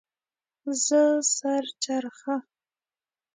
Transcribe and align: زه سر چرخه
زه 0.85 1.01
سر 1.35 1.63
چرخه 1.83 2.35